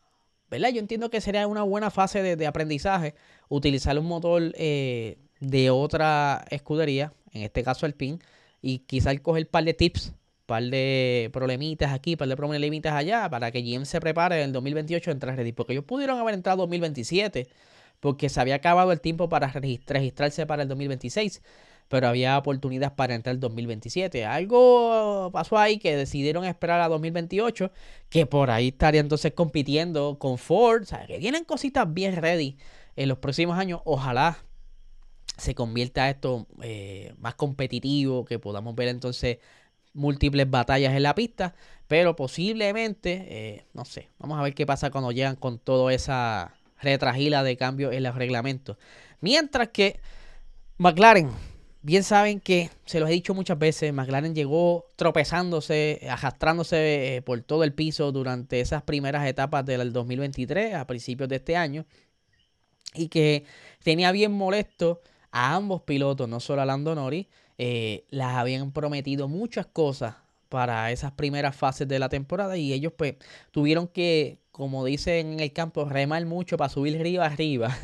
¿verdad? 0.50 0.70
Yo 0.70 0.80
entiendo 0.80 1.10
que 1.10 1.22
sería 1.22 1.48
una 1.48 1.64
buena 1.64 1.92
fase 1.92 2.36
de, 2.36 2.48
aprendizaje 2.48 3.16
utilizar 3.50 3.98
un 3.98 4.06
motor 4.06 4.54
eh, 4.56 5.18
de 5.40 5.70
otra 5.70 6.46
escudería, 6.50 7.14
en 7.32 7.44
este 7.44 7.64
caso 7.64 7.86
el 7.86 7.94
PIN, 7.94 8.20
y 8.62 8.80
quizás 8.80 9.20
coger 9.20 9.44
un 9.44 9.50
par 9.50 9.64
de 9.64 9.74
tips 9.74 10.14
par 10.46 10.64
de 10.64 11.30
problemitas 11.32 11.92
aquí, 11.94 12.16
par 12.16 12.28
de 12.28 12.36
problemitas 12.36 12.94
allá, 12.94 13.30
para 13.30 13.52
que 13.52 13.62
GM 13.62 13.86
se 13.86 14.00
prepare 14.00 14.40
en 14.40 14.48
el 14.48 14.54
2028 14.54 15.10
a 15.10 15.14
entrar 15.14 15.36
ready. 15.36 15.52
Porque 15.54 15.74
ellos 15.74 15.86
pudieron 15.86 16.20
haber 16.20 16.34
entrado 16.34 16.64
en 16.64 16.70
2027, 16.70 17.48
porque 18.00 18.30
se 18.30 18.42
había 18.42 18.56
acabado 18.56 18.92
el 18.92 19.02
tiempo 19.02 19.30
para 19.30 19.48
registrarse 19.48 20.46
para 20.46 20.64
el 20.64 20.70
2026, 20.70 21.42
pero 21.88 22.08
había 22.08 22.38
oportunidades 22.38 22.94
para 22.96 23.16
entrar 23.16 23.34
en 23.34 23.38
el 23.38 23.40
2027. 23.42 24.26
Algo 24.26 25.30
pasó 25.32 25.58
ahí 25.58 25.78
que 25.78 25.96
decidieron 25.96 26.46
esperar 26.46 26.82
a 26.82 26.88
2028, 26.90 27.72
que 28.10 28.26
por 28.26 28.50
ahí 28.50 28.70
estaría 28.70 29.02
entonces 29.02 29.34
compitiendo 29.34 30.18
con 30.20 30.38
Ford. 30.38 30.84
O 30.84 30.86
sea, 30.86 31.06
que 31.06 31.18
vienen 31.18 31.44
cositas 31.44 31.92
bien 31.94 32.16
ready 32.16 32.58
en 32.96 33.10
los 33.10 33.18
próximos 33.20 33.58
años. 33.58 33.82
Ojalá 33.86 34.38
se 35.38 35.56
convierta 35.56 36.10
esto 36.10 36.48
eh, 36.62 37.14
más 37.18 37.36
competitivo, 37.36 38.26
que 38.26 38.40
podamos 38.40 38.76
ver 38.76 38.88
entonces 38.90 39.38
múltiples 39.94 40.50
batallas 40.50 40.94
en 40.96 41.04
la 41.04 41.16
pista, 41.16 41.54
pero 41.88 42.16
posiblemente, 42.16 43.26
eh, 43.30 43.66
no 43.74 43.86
sé, 43.86 44.10
vamos 44.20 44.40
a 44.40 44.44
ver 44.44 44.54
qué 44.54 44.66
pasa 44.66 44.90
cuando 44.90 45.12
llegan 45.12 45.36
con 45.36 45.60
toda 45.60 45.94
esa 45.94 46.56
retragila 46.82 47.44
de 47.44 47.58
cambio 47.58 47.92
en 47.92 48.04
los 48.04 48.16
reglamentos. 48.16 48.78
Mientras 49.22 49.70
que 49.70 50.00
McLaren, 50.78 51.30
bien 51.84 52.04
saben 52.04 52.40
que, 52.40 52.72
se 52.86 53.00
los 53.00 53.10
he 53.10 53.14
dicho 53.14 53.36
muchas 53.36 53.60
veces, 53.60 53.94
McLaren 53.94 54.34
llegó 54.34 54.86
tropezándose, 54.96 56.02
arrastrándose 56.10 57.18
eh, 57.18 57.22
por 57.22 57.42
todo 57.42 57.64
el 57.64 57.74
piso 57.74 58.12
durante 58.12 58.62
esas 58.62 58.84
primeras 58.84 59.28
etapas 59.28 59.66
del 59.66 59.94
2023, 59.94 60.76
a 60.76 60.88
principios 60.88 61.30
de 61.30 61.36
este 61.36 61.56
año, 61.58 61.86
y 62.96 63.10
que 63.10 63.46
tenía 63.84 64.12
bien 64.12 64.32
molesto 64.32 65.02
a 65.32 65.56
ambos 65.56 65.82
pilotos, 65.82 66.28
no 66.30 66.40
solo 66.40 66.62
a 66.62 66.66
Lando 66.66 66.96
Norris, 66.96 67.28
eh, 67.58 68.06
las 68.10 68.36
habían 68.36 68.72
prometido 68.72 69.28
muchas 69.28 69.66
cosas 69.66 70.16
para 70.50 70.92
esas 70.92 71.12
primeras 71.12 71.56
fases 71.56 71.88
de 71.88 72.00
la 72.00 72.10
temporada 72.10 72.58
y 72.58 72.74
ellos 72.74 72.94
pues 72.96 73.16
tuvieron 73.52 73.88
que, 73.88 74.40
como 74.52 74.86
dicen 74.86 75.34
en 75.34 75.40
el 75.40 75.52
campo, 75.52 75.86
remar 75.86 76.26
mucho 76.26 76.58
para 76.58 76.70
subir 76.70 77.02
río 77.02 77.24
arriba 77.24 77.76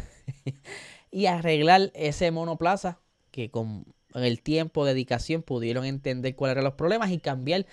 y 1.12 1.26
arreglar 1.26 1.92
ese 1.96 2.32
monoplaza 2.32 3.00
que 3.32 3.50
con 3.50 3.86
el 4.14 4.42
tiempo, 4.42 4.86
dedicación 4.86 5.42
pudieron 5.42 5.86
entender 5.86 6.36
cuáles 6.36 6.54
eran 6.54 6.64
los 6.66 6.74
problemas 6.74 7.12
y 7.12 7.20
cambiar 7.20 7.66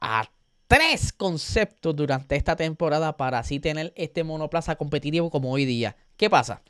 a 0.00 0.28
tres 0.66 1.12
conceptos 1.12 1.94
durante 1.94 2.36
esta 2.36 2.56
temporada 2.56 3.16
para 3.16 3.38
así 3.38 3.60
tener 3.60 3.92
este 3.96 4.24
monoplaza 4.24 4.76
competitivo 4.76 5.30
como 5.30 5.52
hoy 5.52 5.64
día. 5.64 5.96
¿Qué 6.16 6.30
pasa? 6.30 6.62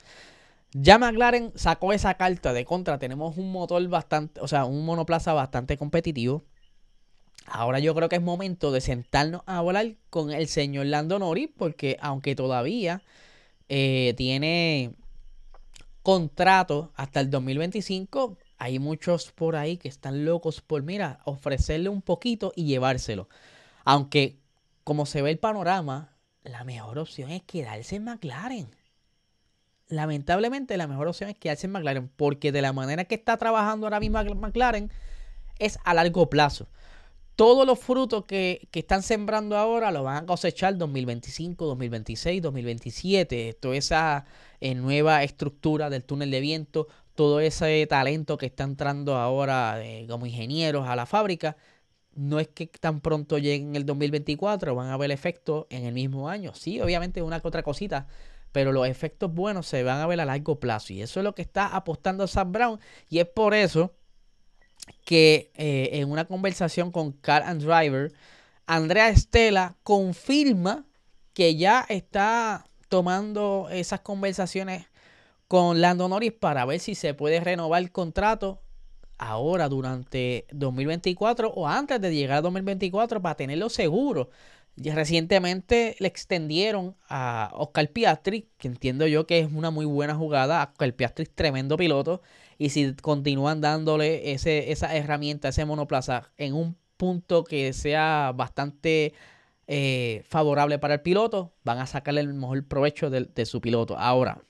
Ya 0.72 0.98
McLaren 0.98 1.52
sacó 1.54 1.92
esa 1.92 2.14
carta 2.14 2.52
de 2.52 2.64
contra. 2.64 2.98
Tenemos 2.98 3.36
un 3.36 3.52
motor 3.52 3.86
bastante, 3.88 4.40
o 4.40 4.48
sea, 4.48 4.64
un 4.64 4.84
monoplaza 4.84 5.32
bastante 5.32 5.76
competitivo. 5.76 6.44
Ahora 7.46 7.78
yo 7.78 7.94
creo 7.94 8.08
que 8.08 8.16
es 8.16 8.22
momento 8.22 8.72
de 8.72 8.80
sentarnos 8.80 9.42
a 9.46 9.58
hablar 9.58 9.94
con 10.10 10.32
el 10.32 10.48
señor 10.48 10.86
Lando 10.86 11.18
Norris, 11.18 11.50
porque 11.56 11.96
aunque 12.00 12.34
todavía 12.34 13.02
eh, 13.68 14.14
tiene 14.16 14.94
contrato 16.04 16.92
hasta 16.94 17.18
el 17.18 17.30
2025, 17.30 18.38
hay 18.58 18.78
muchos 18.78 19.32
por 19.32 19.56
ahí 19.56 19.78
que 19.78 19.88
están 19.88 20.24
locos 20.24 20.60
por, 20.60 20.84
mira, 20.84 21.18
ofrecerle 21.24 21.88
un 21.88 22.02
poquito 22.02 22.52
y 22.54 22.66
llevárselo. 22.66 23.28
Aunque, 23.84 24.38
como 24.84 25.04
se 25.04 25.20
ve 25.20 25.32
el 25.32 25.40
panorama, 25.40 26.16
la 26.44 26.62
mejor 26.62 27.00
opción 27.00 27.30
es 27.30 27.42
quedarse 27.42 27.96
en 27.96 28.04
McLaren 28.04 28.68
lamentablemente 29.88 30.76
la 30.76 30.86
mejor 30.86 31.08
opción 31.08 31.30
es 31.30 31.36
quedarse 31.36 31.66
en 31.66 31.72
McLaren, 31.72 32.08
porque 32.08 32.52
de 32.52 32.62
la 32.62 32.72
manera 32.72 33.04
que 33.04 33.14
está 33.14 33.36
trabajando 33.36 33.86
ahora 33.86 34.00
mismo 34.00 34.22
McLaren 34.22 34.90
es 35.58 35.78
a 35.84 35.94
largo 35.94 36.28
plazo. 36.30 36.68
Todos 37.36 37.66
los 37.66 37.80
frutos 37.80 38.26
que, 38.26 38.68
están 38.72 39.02
sembrando 39.02 39.56
ahora 39.56 39.90
los 39.90 40.04
van 40.04 40.22
a 40.22 40.26
cosechar 40.26 40.76
2025, 40.78 41.66
2026, 41.66 42.42
2027. 42.42 43.54
Toda 43.60 43.76
esa 43.76 44.24
eh, 44.60 44.74
nueva 44.76 45.22
estructura 45.24 45.90
del 45.90 46.04
túnel 46.04 46.30
de 46.30 46.40
viento, 46.40 46.86
todo 47.16 47.40
ese 47.40 47.86
talento 47.88 48.38
que 48.38 48.46
está 48.46 48.62
entrando 48.64 49.16
ahora 49.16 49.84
eh, 49.84 50.06
como 50.08 50.26
ingenieros 50.26 50.86
a 50.88 50.94
la 50.94 51.06
fábrica, 51.06 51.56
no 52.14 52.38
es 52.38 52.48
que 52.48 52.66
tan 52.68 53.00
pronto 53.00 53.38
lleguen 53.38 53.74
el 53.76 53.86
2024, 53.86 54.74
van 54.76 54.90
a 54.90 54.96
ver 54.96 55.10
efecto 55.10 55.66
en 55.70 55.84
el 55.86 55.94
mismo 55.94 56.28
año. 56.28 56.54
Sí, 56.54 56.80
obviamente 56.80 57.22
una 57.22 57.40
que 57.40 57.48
otra 57.48 57.64
cosita, 57.64 58.06
pero 58.52 58.72
los 58.72 58.86
efectos 58.86 59.32
buenos 59.34 59.66
se 59.66 59.82
van 59.82 60.00
a 60.00 60.06
ver 60.06 60.20
a 60.20 60.24
largo 60.24 60.60
plazo. 60.60 60.92
Y 60.92 61.02
eso 61.02 61.20
es 61.20 61.24
lo 61.24 61.34
que 61.34 61.42
está 61.42 61.66
apostando 61.74 62.26
Sam 62.28 62.52
Brown. 62.52 62.80
Y 63.08 63.18
es 63.18 63.26
por 63.26 63.54
eso 63.54 63.92
que 65.04 65.50
eh, 65.54 65.90
en 65.92 66.10
una 66.10 66.26
conversación 66.26 66.90
con 66.90 67.12
Car 67.12 67.42
and 67.42 67.62
Driver, 67.62 68.12
Andrea 68.66 69.08
Estela 69.08 69.76
confirma 69.82 70.86
que 71.32 71.56
ya 71.56 71.84
está 71.88 72.66
tomando 72.88 73.68
esas 73.70 74.00
conversaciones 74.00 74.86
con 75.48 75.80
Lando 75.80 76.08
Norris 76.08 76.32
para 76.32 76.64
ver 76.64 76.80
si 76.80 76.94
se 76.94 77.14
puede 77.14 77.40
renovar 77.40 77.82
el 77.82 77.92
contrato 77.92 78.62
ahora 79.18 79.68
durante 79.68 80.46
2024 80.52 81.50
o 81.50 81.68
antes 81.68 82.00
de 82.00 82.14
llegar 82.14 82.38
a 82.38 82.42
2024 82.42 83.20
para 83.20 83.36
tenerlo 83.36 83.68
seguro 83.68 84.30
recientemente 84.76 85.96
le 85.98 86.08
extendieron 86.08 86.96
a 87.08 87.50
Oscar 87.54 87.88
Piastri, 87.90 88.48
que 88.58 88.68
entiendo 88.68 89.06
yo 89.06 89.26
que 89.26 89.40
es 89.40 89.52
una 89.52 89.70
muy 89.70 89.86
buena 89.86 90.14
jugada. 90.14 90.62
Oscar 90.62 90.94
Piastri 90.94 91.24
es 91.24 91.34
tremendo 91.34 91.76
piloto. 91.76 92.22
Y 92.58 92.70
si 92.70 92.94
continúan 92.94 93.60
dándole 93.60 94.32
ese, 94.32 94.72
esa 94.72 94.94
herramienta, 94.94 95.48
ese 95.48 95.64
monoplaza, 95.64 96.30
en 96.36 96.54
un 96.54 96.76
punto 96.96 97.44
que 97.44 97.72
sea 97.72 98.32
bastante 98.34 99.14
eh, 99.66 100.22
favorable 100.28 100.78
para 100.78 100.94
el 100.94 101.00
piloto, 101.00 101.52
van 101.64 101.78
a 101.78 101.86
sacarle 101.86 102.20
el 102.20 102.34
mejor 102.34 102.64
provecho 102.66 103.10
de, 103.10 103.46
su 103.46 103.60
piloto. 103.60 103.98
Ahora, 103.98 104.42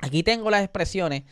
aquí 0.00 0.22
tengo 0.22 0.50
las 0.50 0.62
expresiones 0.62 1.24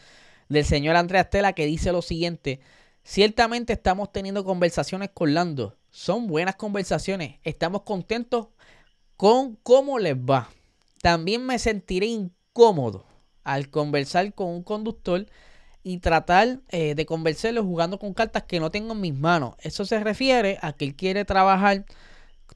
del 0.48 0.64
señor 0.64 0.96
Andrea 0.96 1.24
Stella 1.24 1.52
que 1.52 1.66
dice 1.66 1.92
lo 1.92 2.02
siguiente. 2.02 2.60
Ciertamente 3.04 3.72
estamos 3.72 4.12
teniendo 4.12 4.44
conversaciones 4.44 5.10
con 5.14 5.34
Lando 5.34 5.76
son 5.96 6.26
buenas 6.26 6.56
conversaciones. 6.56 7.36
Estamos 7.42 7.80
contentos 7.80 8.48
con 9.16 9.56
cómo 9.62 9.98
les 9.98 10.14
va. 10.14 10.50
También 11.00 11.46
me 11.46 11.58
sentiré 11.58 12.04
incómodo 12.04 13.06
al 13.44 13.70
conversar 13.70 14.34
con 14.34 14.48
un 14.48 14.62
conductor 14.62 15.24
y 15.86 15.98
tratar 15.98 16.58
eh, 16.70 16.96
de 16.96 17.06
convencerlo 17.06 17.62
jugando 17.62 18.00
con 18.00 18.12
cartas 18.12 18.42
que 18.42 18.58
no 18.58 18.72
tengo 18.72 18.92
en 18.92 19.00
mis 19.00 19.14
manos. 19.14 19.54
Eso 19.60 19.84
se 19.84 20.02
refiere 20.02 20.58
a 20.60 20.72
que 20.72 20.84
él 20.84 20.96
quiere 20.96 21.24
trabajar 21.24 21.84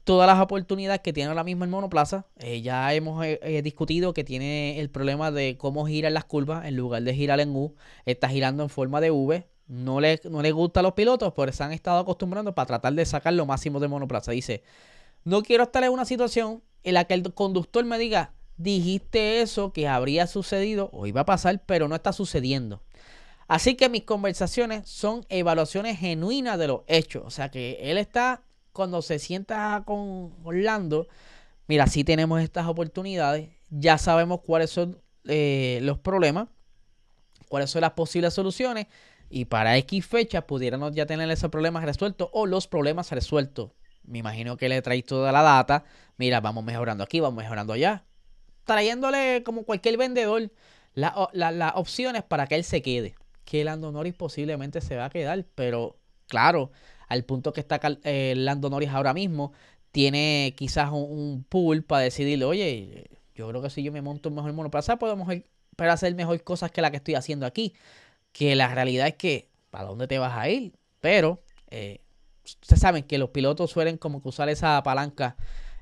todas 0.03 0.27
las 0.27 0.41
oportunidades 0.41 0.99
que 0.99 1.13
tiene 1.13 1.29
ahora 1.29 1.45
mismo 1.45 1.63
el 1.63 1.69
monoplaza. 1.69 2.25
Eh, 2.39 2.61
ya 2.61 2.93
hemos 2.93 3.23
eh, 3.25 3.61
discutido 3.63 4.13
que 4.13 4.25
tiene 4.25 4.81
el 4.81 4.89
problema 4.89 5.31
de 5.31 5.55
cómo 5.57 5.87
girar 5.87 6.11
las 6.11 6.25
curvas 6.25 6.65
en 6.65 6.75
lugar 6.75 7.03
de 7.03 7.13
girar 7.13 7.39
en 7.39 7.55
U. 7.55 7.73
Está 8.05 8.27
girando 8.27 8.63
en 8.63 8.69
forma 8.69 8.99
de 8.99 9.11
V 9.11 9.47
no 9.69 10.01
les, 10.01 10.25
no 10.25 10.41
gusta 10.53 10.81
a 10.81 10.83
los 10.83 10.91
pilotos, 10.91 11.31
pero 11.33 11.53
se 11.53 11.63
han 11.63 11.71
estado 11.71 11.99
acostumbrando 11.99 12.53
para 12.53 12.65
tratar 12.65 12.91
de 12.91 13.05
sacar 13.05 13.31
lo 13.33 13.45
máximo 13.45 13.79
de 13.79 13.87
monoplaza. 13.87 14.33
Dice, 14.33 14.61
no 15.23 15.41
quiero 15.41 15.63
estar 15.63 15.81
en 15.85 15.93
una 15.93 16.03
situación 16.03 16.61
en 16.83 16.95
la 16.95 17.05
que 17.05 17.13
el 17.13 17.33
conductor 17.33 17.85
me 17.85 17.97
diga, 17.97 18.33
dijiste 18.57 19.41
eso 19.41 19.71
que 19.71 19.87
habría 19.87 20.27
sucedido 20.27 20.89
o 20.91 21.07
iba 21.07 21.21
a 21.21 21.25
pasar, 21.25 21.63
pero 21.65 21.87
no 21.87 21.95
está 21.95 22.11
sucediendo. 22.11 22.81
Así 23.51 23.75
que 23.75 23.89
mis 23.89 24.03
conversaciones 24.03 24.87
son 24.87 25.25
evaluaciones 25.27 25.99
genuinas 25.99 26.57
de 26.57 26.67
los 26.67 26.83
hechos. 26.87 27.23
O 27.25 27.29
sea 27.29 27.51
que 27.51 27.79
él 27.81 27.97
está, 27.97 28.43
cuando 28.71 29.01
se 29.01 29.19
sienta 29.19 29.83
con 29.85 30.33
Orlando, 30.45 31.09
mira, 31.67 31.85
sí 31.87 32.05
tenemos 32.05 32.41
estas 32.41 32.65
oportunidades, 32.67 33.49
ya 33.69 33.97
sabemos 33.97 34.39
cuáles 34.39 34.69
son 34.69 35.01
eh, 35.25 35.79
los 35.81 35.99
problemas, 35.99 36.47
cuáles 37.49 37.69
son 37.69 37.81
las 37.81 37.91
posibles 37.91 38.33
soluciones 38.33 38.87
y 39.29 39.43
para 39.43 39.75
X 39.79 40.05
fecha 40.05 40.47
pudiéramos 40.47 40.93
ya 40.93 41.05
tener 41.05 41.29
esos 41.29 41.51
problemas 41.51 41.83
resueltos 41.83 42.29
o 42.31 42.45
los 42.45 42.67
problemas 42.67 43.11
resueltos. 43.11 43.71
Me 44.05 44.19
imagino 44.19 44.55
que 44.55 44.69
le 44.69 44.81
trae 44.81 45.03
toda 45.03 45.33
la 45.33 45.41
data. 45.41 45.83
Mira, 46.15 46.39
vamos 46.39 46.63
mejorando 46.63 47.03
aquí, 47.03 47.19
vamos 47.19 47.43
mejorando 47.43 47.73
allá. 47.73 48.05
Trayéndole 48.63 49.43
como 49.43 49.63
cualquier 49.63 49.97
vendedor 49.97 50.51
las 50.93 51.73
opciones 51.75 52.23
para 52.23 52.47
que 52.47 52.55
él 52.55 52.63
se 52.63 52.81
quede. 52.81 53.15
Que 53.45 53.63
Lando 53.63 53.91
Norris 53.91 54.13
posiblemente 54.13 54.81
se 54.81 54.95
va 54.95 55.05
a 55.05 55.09
quedar, 55.09 55.45
pero 55.55 55.97
claro, 56.27 56.71
al 57.07 57.25
punto 57.25 57.53
que 57.53 57.61
está 57.61 57.79
eh, 58.03 58.33
Lando 58.37 58.69
Norris 58.69 58.89
ahora 58.89 59.13
mismo, 59.13 59.53
tiene 59.91 60.53
quizás 60.57 60.91
un, 60.91 61.45
pool 61.49 61.83
para 61.83 62.03
decidirle, 62.03 62.45
oye, 62.45 63.09
yo 63.35 63.49
creo 63.49 63.61
que 63.61 63.69
si 63.69 63.83
yo 63.83 63.91
me 63.91 64.01
monto 64.01 64.29
un 64.29 64.35
mejor 64.35 64.53
monoplaza, 64.53 64.97
podemos 64.97 65.27
hacer 65.77 66.15
mejor 66.15 66.41
cosas 66.43 66.71
que 66.71 66.81
la 66.81 66.91
que 66.91 66.97
estoy 66.97 67.15
haciendo 67.15 67.45
aquí 67.45 67.73
que 68.31 68.55
la 68.55 68.73
realidad 68.73 69.07
es 69.07 69.15
que, 69.15 69.49
¿para 69.69 69.85
dónde 69.85 70.07
te 70.07 70.19
vas 70.19 70.37
a 70.37 70.49
ir? 70.49 70.73
Pero, 70.99 71.43
eh, 71.69 71.99
ustedes 72.45 72.79
saben 72.79 73.03
que 73.03 73.17
los 73.17 73.29
pilotos 73.29 73.71
suelen 73.71 73.97
como 73.97 74.21
que 74.21 74.29
usar 74.29 74.49
esa 74.49 74.81
palanca 74.83 75.35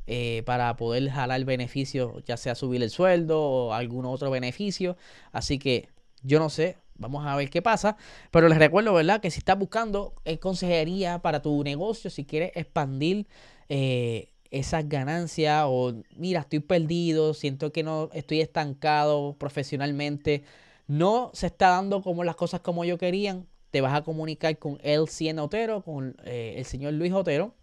eh, 0.07 0.43
para 0.45 0.75
poder 0.75 1.09
jalar 1.09 1.43
beneficios, 1.45 2.23
ya 2.25 2.37
sea 2.37 2.55
subir 2.55 2.81
el 2.81 2.89
sueldo 2.89 3.41
o 3.41 3.73
algún 3.73 4.05
otro 4.05 4.31
beneficio. 4.31 4.97
Así 5.31 5.59
que 5.59 5.89
yo 6.23 6.39
no 6.39 6.49
sé, 6.49 6.77
vamos 6.99 7.25
a 7.25 7.35
ver 7.35 7.49
qué 7.49 7.61
pasa. 7.61 7.97
Pero 8.31 8.47
les 8.49 8.59
recuerdo, 8.59 8.93
¿verdad? 8.93 9.21
Que 9.21 9.31
si 9.31 9.39
estás 9.39 9.57
buscando 9.57 10.13
eh, 10.25 10.37
consejería 10.37 11.19
para 11.19 11.41
tu 11.41 11.63
negocio, 11.63 12.09
si 12.09 12.25
quieres 12.25 12.51
expandir 12.55 13.25
eh, 13.69 14.29
esas 14.51 14.87
ganancias 14.87 15.63
o 15.67 15.95
mira, 16.15 16.41
estoy 16.41 16.59
perdido, 16.59 17.33
siento 17.33 17.71
que 17.71 17.83
no 17.83 18.09
estoy 18.13 18.41
estancado 18.41 19.35
profesionalmente, 19.37 20.43
no 20.87 21.31
se 21.33 21.47
está 21.47 21.69
dando 21.69 22.01
como 22.01 22.23
las 22.23 22.35
cosas 22.35 22.61
como 22.61 22.83
yo 22.85 22.97
querían, 22.97 23.47
te 23.71 23.81
vas 23.81 23.93
a 23.93 24.03
comunicar 24.03 24.57
con 24.57 24.79
el 24.81 25.07
100 25.07 25.39
Otero, 25.39 25.83
con 25.83 26.15
eh, 26.25 26.55
el 26.57 26.65
señor 26.65 26.93
Luis 26.93 27.13
Otero. 27.13 27.53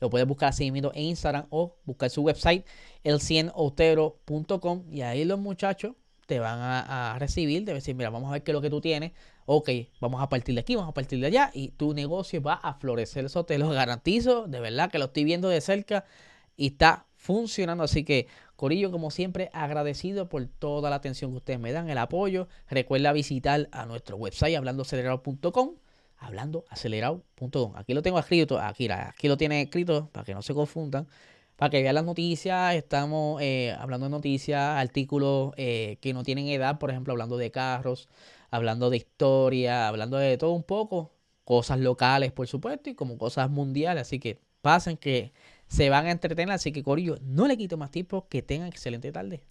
Lo 0.00 0.10
puedes 0.10 0.26
buscar 0.26 0.48
así 0.48 0.70
mismo 0.70 0.90
en 0.94 1.04
Instagram 1.04 1.46
o 1.50 1.76
buscar 1.84 2.10
su 2.10 2.22
website, 2.22 2.66
el100otero.com 3.04 4.84
y 4.90 5.02
ahí 5.02 5.24
los 5.24 5.38
muchachos 5.38 5.94
te 6.26 6.38
van 6.38 6.58
a, 6.60 7.16
recibir, 7.18 7.64
te 7.64 7.74
decir, 7.74 7.94
mira, 7.94 8.10
vamos 8.10 8.28
a 8.30 8.32
ver 8.32 8.42
qué 8.42 8.52
es 8.52 8.54
lo 8.54 8.60
que 8.60 8.70
tú 8.70 8.80
tienes. 8.80 9.12
Ok, 9.46 9.70
vamos 10.00 10.22
a 10.22 10.28
partir 10.28 10.54
de 10.54 10.60
aquí, 10.60 10.76
vamos 10.76 10.90
a 10.90 10.94
partir 10.94 11.20
de 11.20 11.26
allá 11.26 11.50
y 11.52 11.68
tu 11.68 11.94
negocio 11.94 12.40
va 12.42 12.54
a 12.54 12.74
florecer. 12.74 13.24
Eso 13.24 13.44
te 13.44 13.58
lo 13.58 13.68
garantizo, 13.70 14.46
de 14.46 14.60
verdad 14.60 14.90
que 14.90 14.98
lo 14.98 15.06
estoy 15.06 15.24
viendo 15.24 15.48
de 15.48 15.60
cerca 15.60 16.04
y 16.56 16.68
está 16.68 17.06
funcionando. 17.16 17.84
Así 17.84 18.04
que, 18.04 18.28
Corillo, 18.56 18.90
como 18.90 19.10
siempre, 19.10 19.50
agradecido 19.52 20.28
por 20.28 20.46
toda 20.46 20.90
la 20.90 20.96
atención 20.96 21.32
que 21.32 21.38
ustedes 21.38 21.60
me 21.60 21.72
dan, 21.72 21.90
el 21.90 21.98
apoyo. 21.98 22.48
Recuerda 22.68 23.12
visitar 23.12 23.68
a 23.72 23.86
nuestro 23.86 24.16
website 24.16 24.56
hablandoacelerado.com 24.56 25.76
hablandoacelerado.com. 26.22 27.76
Aquí 27.76 27.94
lo 27.94 28.02
tengo 28.02 28.18
escrito, 28.18 28.58
aquí, 28.58 28.88
aquí 28.90 29.28
lo 29.28 29.36
tiene 29.36 29.62
escrito 29.62 30.08
para 30.12 30.24
que 30.24 30.34
no 30.34 30.42
se 30.42 30.54
confundan. 30.54 31.06
Para 31.62 31.70
que 31.70 31.80
vean 31.80 31.94
las 31.94 32.04
noticias, 32.04 32.74
estamos 32.74 33.40
eh, 33.40 33.72
hablando 33.78 34.06
de 34.06 34.10
noticias, 34.10 34.60
artículos 34.60 35.52
eh, 35.56 35.96
que 36.00 36.12
no 36.12 36.24
tienen 36.24 36.48
edad, 36.48 36.80
por 36.80 36.90
ejemplo, 36.90 37.12
hablando 37.12 37.36
de 37.36 37.52
carros, 37.52 38.08
hablando 38.50 38.90
de 38.90 38.96
historia, 38.96 39.86
hablando 39.86 40.16
de 40.16 40.36
todo 40.38 40.50
un 40.54 40.64
poco, 40.64 41.12
cosas 41.44 41.78
locales, 41.78 42.32
por 42.32 42.48
supuesto, 42.48 42.90
y 42.90 42.96
como 42.96 43.16
cosas 43.16 43.48
mundiales. 43.48 44.02
Así 44.02 44.18
que 44.18 44.40
pasen 44.60 44.96
que 44.96 45.32
se 45.68 45.88
van 45.88 46.06
a 46.06 46.10
entretener. 46.10 46.50
Así 46.50 46.72
que, 46.72 46.82
Corillo, 46.82 47.18
no 47.22 47.46
le 47.46 47.56
quito 47.56 47.76
más 47.76 47.92
tiempo. 47.92 48.26
Que 48.28 48.42
tengan 48.42 48.66
excelente 48.66 49.12
tarde. 49.12 49.44